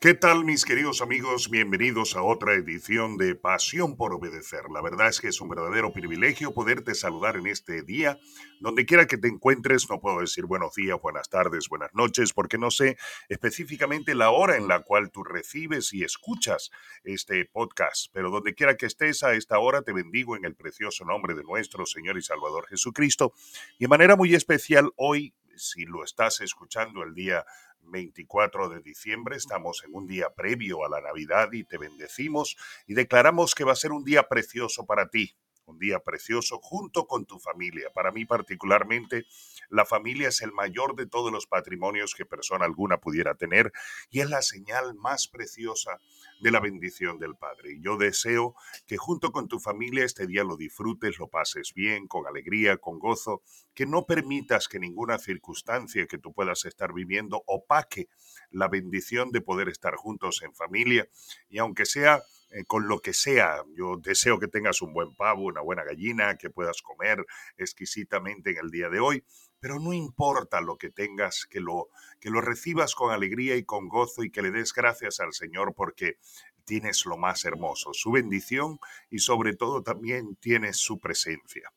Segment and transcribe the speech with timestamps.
[0.00, 1.50] ¿Qué tal mis queridos amigos?
[1.50, 4.70] Bienvenidos a otra edición de Pasión por Obedecer.
[4.72, 8.16] La verdad es que es un verdadero privilegio poderte saludar en este día.
[8.60, 12.58] Donde quiera que te encuentres, no puedo decir buenos días, buenas tardes, buenas noches, porque
[12.58, 12.96] no sé
[13.28, 16.70] específicamente la hora en la cual tú recibes y escuchas
[17.02, 18.06] este podcast.
[18.12, 21.42] Pero donde quiera que estés a esta hora, te bendigo en el precioso nombre de
[21.42, 23.32] nuestro Señor y Salvador Jesucristo.
[23.80, 27.44] Y de manera muy especial hoy, si lo estás escuchando el día
[27.82, 29.36] 24 de diciembre.
[29.36, 32.56] Estamos en un día previo a la Navidad y te bendecimos
[32.86, 35.36] y declaramos que va a ser un día precioso para ti,
[35.68, 37.90] un día precioso junto con tu familia.
[37.94, 39.26] Para mí particularmente,
[39.68, 43.72] la familia es el mayor de todos los patrimonios que persona alguna pudiera tener
[44.10, 45.98] y es la señal más preciosa
[46.40, 47.74] de la bendición del Padre.
[47.74, 48.54] Y yo deseo
[48.86, 52.98] que junto con tu familia este día lo disfrutes, lo pases bien, con alegría, con
[52.98, 53.42] gozo,
[53.74, 58.08] que no permitas que ninguna circunstancia que tú puedas estar viviendo opaque
[58.50, 61.08] la bendición de poder estar juntos en familia
[61.48, 63.62] y aunque sea eh, con lo que sea.
[63.74, 67.24] Yo deseo que tengas un buen pavo, una buena gallina, que puedas comer
[67.56, 69.24] exquisitamente en el día de hoy,
[69.60, 71.88] pero no importa lo que tengas, que lo,
[72.20, 75.74] que lo recibas con alegría y con gozo y que le des gracias al Señor
[75.74, 76.18] porque
[76.64, 78.78] tienes lo más hermoso, su bendición
[79.10, 81.72] y sobre todo también tienes su presencia.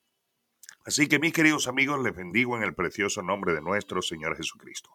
[0.84, 4.90] Así que mis queridos amigos, les bendigo en el precioso nombre de nuestro Señor Jesucristo.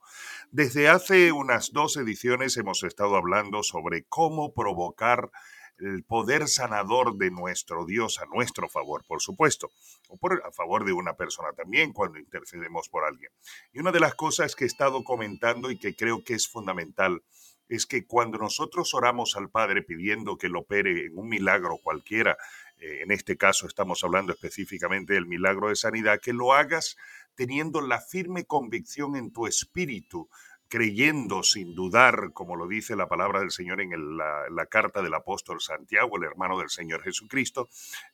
[0.51, 5.31] Desde hace unas dos ediciones hemos estado hablando sobre cómo provocar
[5.79, 9.71] el poder sanador de nuestro Dios a nuestro favor, por supuesto,
[10.09, 13.31] o por, a favor de una persona también cuando intercedemos por alguien.
[13.73, 17.23] Y una de las cosas que he estado comentando y que creo que es fundamental
[17.69, 22.37] es que cuando nosotros oramos al Padre pidiendo que lo opere en un milagro cualquiera,
[22.79, 26.97] eh, en este caso estamos hablando específicamente del milagro de sanidad, que lo hagas
[27.35, 30.29] teniendo la firme convicción en tu espíritu
[30.69, 35.61] creyendo sin dudar, como lo dice la palabra del Señor en la, carta del apóstol
[35.61, 37.69] Santiago, el hermano del Señor Jesucristo,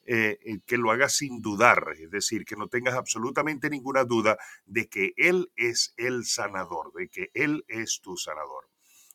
[0.05, 4.37] eh, eh, que lo hagas sin dudar, es decir, que no tengas absolutamente ninguna duda
[4.67, 8.72] de que Él es el sanador, de que Él es tu sanador.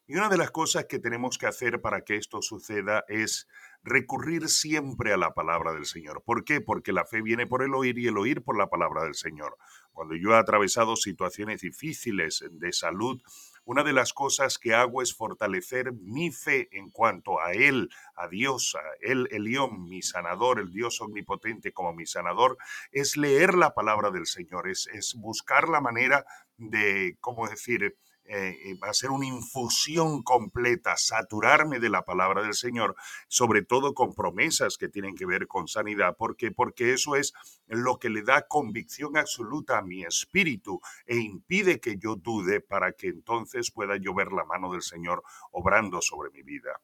[0.09, 3.45] Y una de las cosas que tenemos que hacer para que esto suceda es
[3.83, 6.23] recurrir siempre a la palabra del Señor.
[6.23, 6.61] ¿Por qué?
[6.61, 9.57] Porque la fe viene por el oír y el oír por la palabra del Señor.
[9.91, 13.21] Cuando yo he atravesado situaciones difíciles de salud,
[13.65, 18.29] una de las cosas que hago es fortalecer mi fe en cuanto a Él, a
[18.29, 22.57] Dios, a Él, Elión, mi sanador, el Dios omnipotente como mi sanador,
[22.93, 26.25] es leer la palabra del Señor, es, es buscar la manera
[26.55, 32.95] de, ¿cómo decir?, eh, hacer una infusión completa, saturarme de la palabra del Señor,
[33.27, 37.33] sobre todo con promesas que tienen que ver con sanidad, porque porque eso es
[37.67, 42.93] lo que le da convicción absoluta a mi espíritu e impide que yo dude para
[42.93, 46.79] que entonces pueda yo ver la mano del Señor obrando sobre mi vida.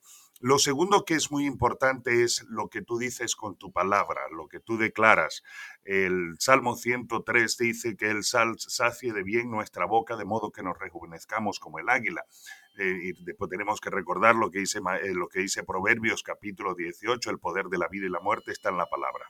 [0.45, 4.49] Lo segundo que es muy importante es lo que tú dices con tu palabra, lo
[4.49, 5.41] que tú declaras.
[5.85, 10.61] El Salmo 103 dice que el sal sacie de bien nuestra boca de modo que
[10.61, 12.25] nos rejuvenezcamos como el águila.
[12.77, 16.73] Eh, y después tenemos que recordar lo que, dice, eh, lo que dice Proverbios capítulo
[16.73, 19.25] 18, el poder de la vida y la muerte está en la palabra.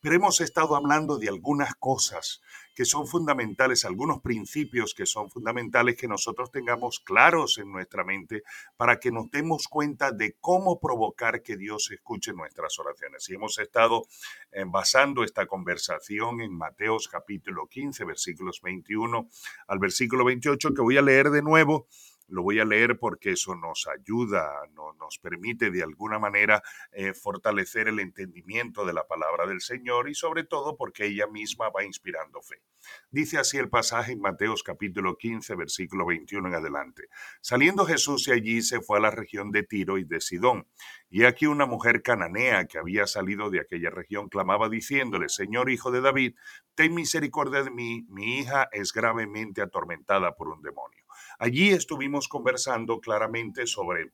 [0.00, 2.40] Pero hemos estado hablando de algunas cosas
[2.74, 8.42] que son fundamentales, algunos principios que son fundamentales que nosotros tengamos claros en nuestra mente
[8.76, 13.28] para que nos demos cuenta de cómo provocar que Dios escuche nuestras oraciones.
[13.28, 14.06] Y hemos estado
[14.52, 19.28] eh, basando esta conversación en Mateos capítulo 15, versículos 21
[19.68, 21.88] al versículo 28, que voy a leer de nuevo
[22.28, 27.88] lo voy a leer porque eso nos ayuda, nos permite de alguna manera eh, fortalecer
[27.88, 32.42] el entendimiento de la palabra del Señor y sobre todo porque ella misma va inspirando
[32.42, 32.62] fe.
[33.10, 37.08] Dice así el pasaje en Mateos capítulo 15, versículo 21 en adelante.
[37.40, 40.66] Saliendo Jesús de allí se fue a la región de Tiro y de Sidón.
[41.08, 45.90] Y aquí una mujer cananea que había salido de aquella región clamaba diciéndole, Señor hijo
[45.90, 46.34] de David,
[46.74, 51.05] ten misericordia de mí, mi hija es gravemente atormentada por un demonio.
[51.38, 54.12] Allí estuvimos conversando claramente sobre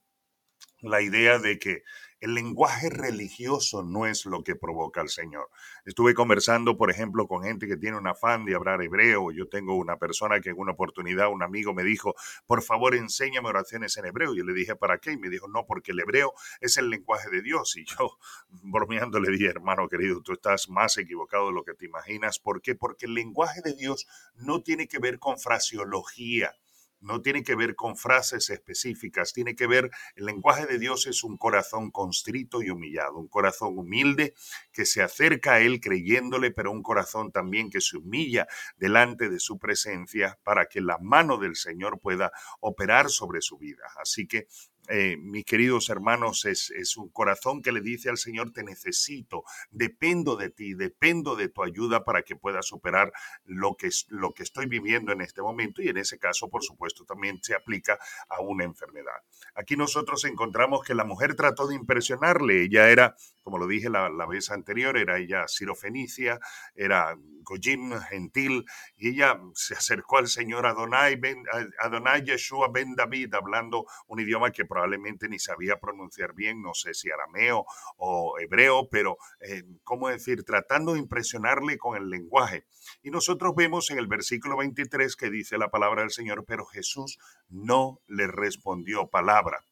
[0.80, 1.82] la idea de que
[2.20, 5.48] el lenguaje religioso no es lo que provoca al Señor.
[5.84, 9.32] Estuve conversando, por ejemplo, con gente que tiene un afán de hablar hebreo.
[9.32, 12.14] Yo tengo una persona que en una oportunidad, un amigo me dijo,
[12.46, 14.34] por favor, enséñame oraciones en hebreo.
[14.34, 15.12] Yo le dije, ¿para qué?
[15.12, 17.76] Y me dijo, no, porque el hebreo es el lenguaje de Dios.
[17.76, 18.19] Y yo,
[18.62, 22.38] bromeando, le dije, hermano querido, tú estás más equivocado de lo que te imaginas.
[22.38, 22.76] ¿Por qué?
[22.76, 26.54] Porque el lenguaje de Dios no tiene que ver con fraseología
[27.02, 31.25] no tiene que ver con frases específicas, tiene que ver, el lenguaje de Dios es
[31.25, 34.34] un corazón constrito y humillado, un corazón humilde
[34.72, 38.46] que se acerca a Él creyéndole, pero un corazón también que se humilla
[38.76, 43.84] delante de su presencia para que la mano del Señor pueda operar sobre su vida.
[44.00, 44.46] Así que
[44.88, 49.44] eh, mis queridos hermanos, es, es, un corazón que le dice al Señor, te necesito,
[49.70, 53.12] dependo de ti, dependo de tu ayuda para que pueda superar
[53.44, 57.05] lo que, lo que estoy viviendo en este momento y en ese caso, por supuesto,
[57.05, 57.96] también se aplica
[58.29, 59.23] a una enfermedad.
[59.55, 63.14] Aquí nosotros encontramos que la mujer trató de impresionarle, ella era,
[63.44, 66.40] como lo dije la, la vez anterior, era ella sirofenicia,
[66.75, 68.64] era Gojim gentil,
[68.96, 71.44] y ella se acercó al Señor Adonai, ben,
[71.79, 76.94] Adonai Yeshua ben David, hablando un idioma que probablemente ni sabía pronunciar bien, no sé
[76.94, 77.66] si arameo
[77.98, 82.64] o hebreo, pero, eh, ¿cómo decir?, tratando de impresionarle con el lenguaje.
[83.02, 87.19] Y nosotros vemos en el versículo 23 que dice la palabra del Señor, pero Jesús
[87.50, 89.62] no le respondió palabra.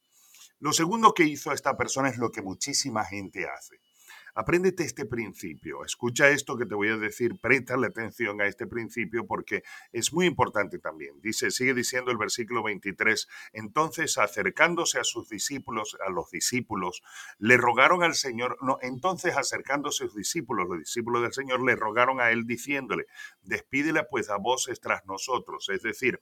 [0.59, 3.81] Lo segundo que hizo esta persona es lo que muchísima gente hace
[4.35, 5.85] Apréndete este principio.
[5.85, 9.63] Escucha esto que te voy a decir, préstale atención a este principio porque
[9.93, 11.21] es muy importante también.
[11.21, 17.03] Dice, sigue diciendo el versículo 23, entonces acercándose a sus discípulos, a los discípulos,
[17.39, 21.77] le rogaron al Señor, no, entonces acercándose a sus discípulos, los discípulos del Señor le
[21.77, 23.07] rogaron a él diciéndole,
[23.43, 25.69] despídele pues a voces tras nosotros.
[25.69, 26.21] Es decir,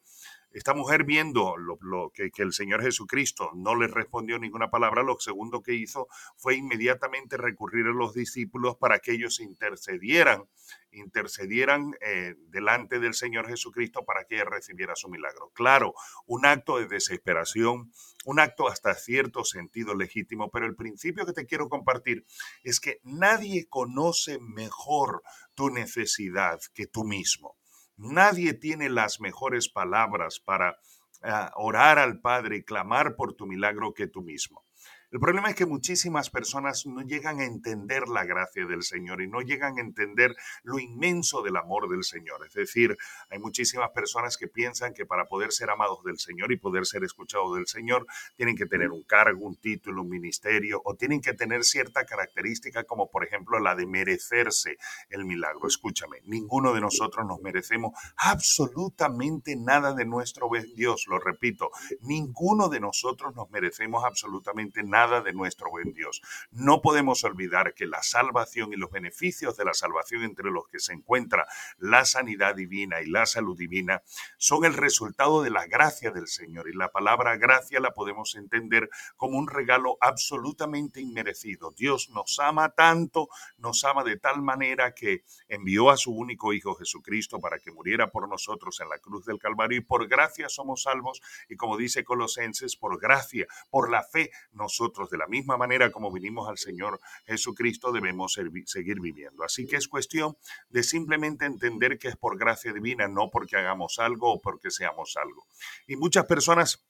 [0.50, 5.62] esta mujer viendo lo, que, el Señor Jesucristo no le respondió ninguna palabra, lo segundo
[5.62, 10.44] que hizo fue inmediatamente recurrir a los discípulos para que ellos intercedieran,
[10.90, 15.50] intercedieran eh, delante del Señor Jesucristo para que recibiera su milagro.
[15.54, 15.94] Claro,
[16.26, 17.92] un acto de desesperación,
[18.24, 22.24] un acto hasta cierto sentido legítimo, pero el principio que te quiero compartir
[22.62, 25.22] es que nadie conoce mejor
[25.54, 27.57] tu necesidad que tú mismo.
[27.98, 30.78] Nadie tiene las mejores palabras para
[31.22, 34.62] ah, orar al Padre y clamar por tu milagro que tú mismo.
[35.10, 39.26] El problema es que muchísimas personas no llegan a entender la gracia del Señor y
[39.26, 42.44] no llegan a entender lo inmenso del amor del Señor.
[42.46, 42.94] Es decir,
[43.30, 47.04] hay muchísimas personas que piensan que para poder ser amados del Señor y poder ser
[47.04, 48.06] escuchados del Señor,
[48.36, 52.84] tienen que tener un cargo, un título, un ministerio o tienen que tener cierta característica
[52.84, 54.76] como por ejemplo la de merecerse
[55.08, 55.68] el milagro.
[55.68, 61.06] Escúchame, ninguno de nosotros nos merecemos absolutamente nada de nuestro Dios.
[61.08, 61.70] Lo repito,
[62.02, 66.20] ninguno de nosotros nos merecemos absolutamente nada nada de nuestro buen Dios.
[66.50, 70.80] No podemos olvidar que la salvación y los beneficios de la salvación entre los que
[70.80, 71.46] se encuentra
[71.78, 74.02] la sanidad divina y la salud divina
[74.38, 76.68] son el resultado de la gracia del Señor.
[76.68, 81.72] Y la palabra gracia la podemos entender como un regalo absolutamente inmerecido.
[81.76, 86.74] Dios nos ama tanto, nos ama de tal manera que envió a su único Hijo
[86.74, 90.82] Jesucristo para que muriera por nosotros en la cruz del Calvario y por gracia somos
[90.82, 95.90] salvos y como dice Colosenses, por gracia, por la fe, nosotros de la misma manera
[95.90, 99.44] como vinimos al Señor Jesucristo, debemos seguir viviendo.
[99.44, 100.36] Así que es cuestión
[100.68, 105.16] de simplemente entender que es por gracia divina, no porque hagamos algo o porque seamos
[105.16, 105.46] algo.
[105.86, 106.87] Y muchas personas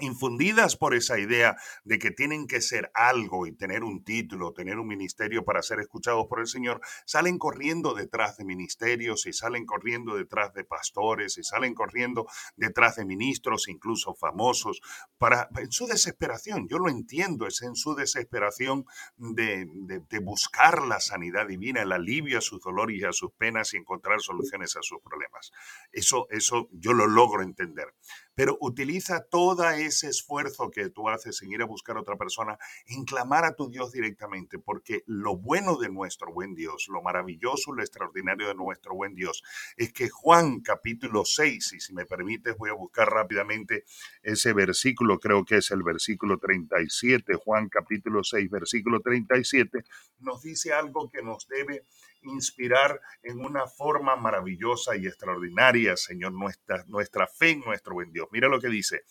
[0.00, 4.78] infundidas por esa idea de que tienen que ser algo y tener un título, tener
[4.78, 9.66] un ministerio para ser escuchados por el Señor, salen corriendo detrás de ministerios y salen
[9.66, 14.80] corriendo detrás de pastores y salen corriendo detrás de ministros, incluso famosos,
[15.18, 18.84] para en su desesperación, yo lo entiendo, es en su desesperación
[19.16, 19.66] de,
[20.08, 23.78] de buscar la sanidad divina, el alivio a sus dolores y a sus penas y
[23.78, 25.50] encontrar soluciones a sus problemas.
[25.92, 27.94] Eso, eso yo lo logro entender
[28.38, 32.56] pero utiliza todo ese esfuerzo que tú haces en ir a buscar a otra persona
[32.86, 37.72] en clamar a tu Dios directamente, porque lo bueno de nuestro buen Dios, lo maravilloso,
[37.72, 39.42] lo extraordinario de nuestro buen Dios,
[39.76, 43.82] es que Juan capítulo 6, y si me permites voy a buscar rápidamente
[44.22, 49.82] ese versículo, creo que es el versículo 37, Juan capítulo 6, versículo 37,
[50.20, 51.82] nos dice algo que nos debe
[52.22, 58.28] inspirar en una forma maravillosa y extraordinaria, Señor, nuestra, nuestra fe en nuestro buen Dios.
[58.32, 59.02] Mira lo que dice.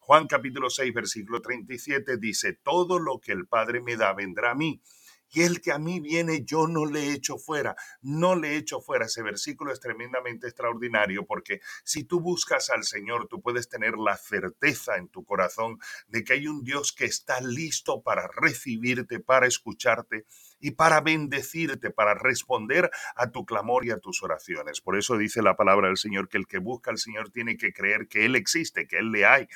[0.00, 4.54] Juan capítulo 6, versículo 37 dice, todo lo que el Padre me da vendrá a
[4.54, 4.80] mí
[5.30, 9.06] y el que a mí viene yo no le echo fuera, no le echo fuera.
[9.06, 14.16] Ese versículo es tremendamente extraordinario porque si tú buscas al Señor, tú puedes tener la
[14.16, 19.46] certeza en tu corazón de que hay un Dios que está listo para recibirte, para
[19.46, 20.26] escucharte
[20.60, 24.80] y para bendecirte, para responder a tu clamor y a tus oraciones.
[24.80, 27.72] Por eso dice la palabra del Señor que el que busca al Señor tiene que
[27.72, 29.48] creer que Él existe, que Él le hay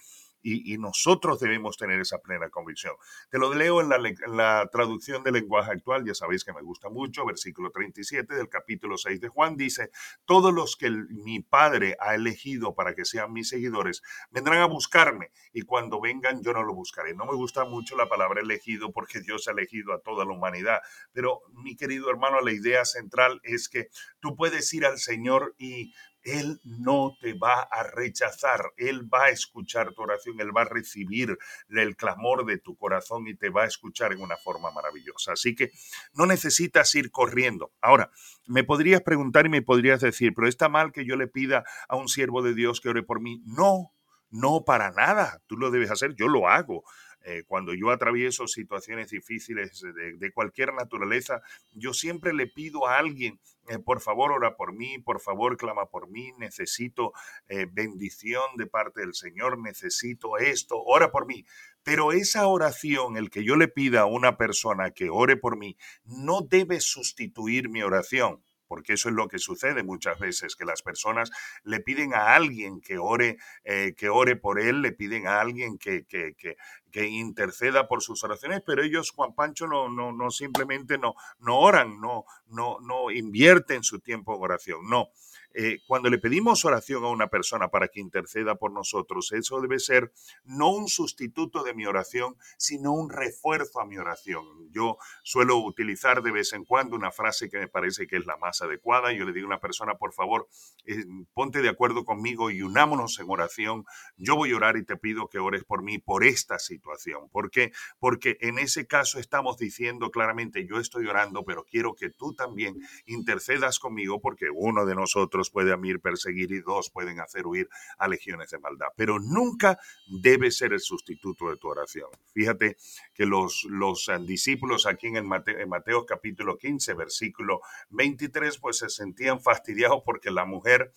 [0.43, 2.95] y, nosotros debemos tener esa plena convicción.
[3.29, 7.27] Te lo leo en la, traducción del lenguaje actual, ya sabéis que me gusta mucho,
[7.27, 9.91] versículo 37 del capítulo 6 de Juan dice,
[10.25, 15.31] todos los que mi Padre ha elegido para que sean mis seguidores vendrán a buscarme
[15.53, 17.15] y cuando vengan yo no lo buscaré.
[17.15, 20.81] No me gusta mucho la palabra elegido porque Dios ha elegido a toda la humanidad,
[21.13, 23.89] pero mi querido hermano, la idea central es que
[24.21, 29.31] tú puedes ir al Señor y Él no te va a rechazar, Él va a
[29.31, 31.37] escuchar tu oración, Él va a recibir
[31.69, 35.33] el clamor de tu corazón y te va a escuchar en una forma maravillosa.
[35.33, 35.71] Así que
[36.15, 37.73] no necesitas ir corriendo.
[37.81, 38.11] Ahora,
[38.47, 41.97] me podrías preguntar y me podrías decir, pero está mal que yo le pida a
[41.97, 43.43] un siervo de Dios que ore por mí.
[43.47, 43.93] No,
[44.31, 45.43] no para nada.
[45.47, 46.85] Tú lo debes hacer, yo lo hago.
[47.23, 49.83] Eh, cuando yo atravieso situaciones difíciles
[50.19, 54.99] de, cualquier naturaleza, yo siempre le pido a alguien, eh, por favor, ora por mí,
[54.99, 57.13] por favor, clama por mí, necesito
[57.49, 61.45] eh, bendición de parte del Señor, necesito esto, ora por mí.
[61.83, 65.77] Pero esa oración, el que yo le pida a una persona que ore por mí,
[66.05, 70.81] no debe sustituir mi oración porque eso es lo que sucede muchas veces, que las
[70.81, 71.33] personas
[71.65, 75.77] le piden a alguien que ore, eh, que ore por él, le piden a alguien
[75.77, 80.99] que, que, que, interceda por sus oraciones, pero ellos, Juan Pancho, no, no, no simplemente
[80.99, 85.09] no, no oran, no, no, no invierten su tiempo en oración, no.
[85.55, 89.79] Eh, cuando le pedimos oración a una persona para que interceda por nosotros, eso debe
[89.79, 90.13] ser
[90.45, 94.45] no un sustituto de mi oración, sino un refuerzo a mi oración.
[94.71, 98.37] Yo suelo utilizar de vez en cuando una frase que me parece que es la
[98.37, 99.13] más adecuada.
[99.13, 100.49] Yo le digo a una persona, por favor,
[100.87, 101.05] eh,
[101.35, 103.85] ponte de acuerdo conmigo y unámonos en oración.
[104.17, 107.29] Yo voy a orar y te pido que ores por mí por esta situación.
[107.31, 107.73] ¿Por qué?
[107.99, 112.77] Porque en ese caso estamos diciendo claramente, yo estoy orando, pero quiero que tú también
[113.07, 117.69] intercedas conmigo porque uno de nosotros puede a mí perseguir y dos pueden hacer huir
[117.97, 118.89] a legiones de maldad.
[118.97, 122.11] Pero nunca debe ser el sustituto de tu oración.
[122.35, 122.77] Fíjate
[123.15, 128.59] que los, los eh, discípulos aquí en, el Mateo, en Mateo capítulo 15, versículo 23,
[128.59, 130.93] pues se sentían fastidiados porque la mujer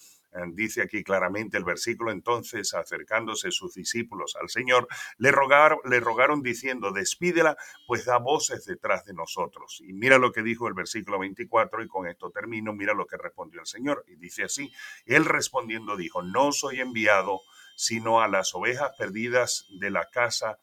[0.54, 4.88] dice aquí claramente el versículo, entonces acercándose sus discípulos al Señor,
[5.18, 9.82] le rogaron, le rogaron diciendo, despídela, pues da voces detrás de nosotros.
[9.86, 13.18] Y mira lo que dijo el versículo 24 y con esto termino, mira lo que
[13.18, 14.04] respondió el Señor.
[14.08, 14.72] Y dice así,
[15.06, 17.42] él respondiendo dijo, no soy enviado
[17.76, 20.60] sino a las ovejas perdidas de la casa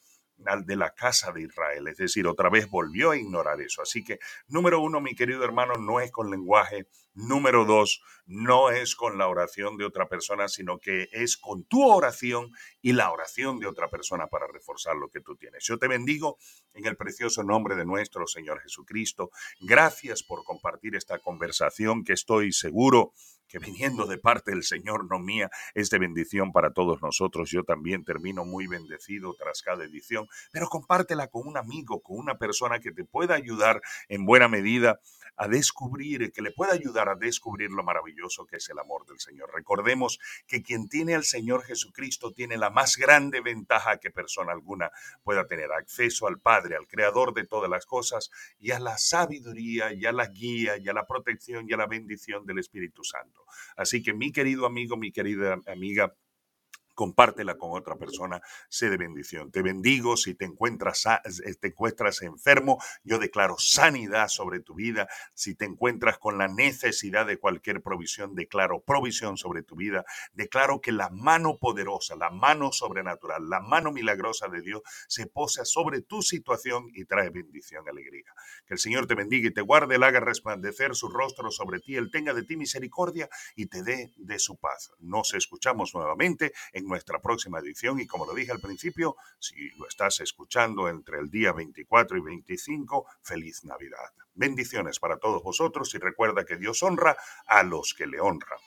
[0.64, 1.88] de la casa de Israel.
[1.88, 3.82] Es decir, otra vez volvió a ignorar eso.
[3.82, 6.86] Así que, número uno, mi querido hermano, no es con lenguaje
[7.26, 11.82] Número dos, no es con la oración de otra persona, sino que es con tu
[11.82, 12.50] oración
[12.80, 15.64] y la oración de otra persona para reforzar lo que tú tienes.
[15.64, 16.38] Yo te bendigo
[16.72, 19.30] en el precioso nombre de nuestro Señor Jesucristo.
[19.60, 23.12] Gracias por compartir esta conversación que estoy seguro
[23.50, 27.50] que viniendo de parte del Señor, no mía, es de bendición para todos nosotros.
[27.50, 32.38] Yo también termino muy bendecido tras cada edición, pero compártela con un amigo, con una
[32.38, 35.00] persona que te pueda ayudar en buena medida
[35.36, 39.50] a descubrir, que le pueda ayudar descubrir lo maravilloso que es el amor del Señor.
[39.54, 44.90] Recordemos que quien tiene al Señor Jesucristo tiene la más grande ventaja que persona alguna
[45.22, 49.92] pueda tener, acceso al Padre, al Creador de todas las cosas y a la sabiduría
[49.92, 53.44] y a la guía y a la protección y a la bendición del Espíritu Santo.
[53.76, 56.14] Así que mi querido amigo, mi querida amiga,
[57.00, 59.50] compártela con otra persona, sé de bendición.
[59.50, 65.08] Te bendigo si te encuentras, eh, te encuentras enfermo, yo declaro sanidad sobre tu vida.
[65.32, 70.04] Si te encuentras con la necesidad de cualquier provisión, declaro provisión sobre tu vida.
[70.34, 75.64] Declaro que la mano poderosa, la mano sobrenatural, la mano milagrosa de Dios se posa
[75.64, 78.34] sobre tu situación y trae bendición, alegría.
[78.66, 81.96] Que el Señor te bendiga y te guarde, él haga resplandecer su rostro sobre ti,
[81.96, 84.92] él tenga de ti misericordia y te dé de su paz.
[84.98, 89.88] Nos escuchamos nuevamente en nuestra próxima edición y como lo dije al principio, si lo
[89.88, 94.10] estás escuchando entre el día 24 y 25, feliz Navidad.
[94.34, 97.16] Bendiciones para todos vosotros y recuerda que Dios honra
[97.46, 98.58] a los que le honran.